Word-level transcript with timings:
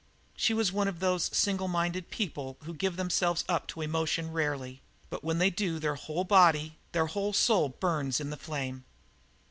She 0.35 0.55
was 0.55 0.71
one 0.71 0.87
of 0.87 0.99
those 0.99 1.25
single 1.31 1.67
minded 1.67 2.09
people 2.09 2.57
who 2.63 2.73
give 2.73 2.95
themselves 2.97 3.43
up 3.47 3.67
to 3.67 3.81
emotion 3.83 4.31
rarely, 4.33 4.81
but 5.11 5.23
when 5.23 5.37
they 5.37 5.51
do 5.51 5.77
their 5.77 5.93
whole 5.93 6.23
body, 6.23 6.75
their 6.91 7.05
whole 7.05 7.33
soul 7.33 7.69
burns 7.69 8.19
in 8.19 8.31
the 8.31 8.35
flame. 8.37 8.83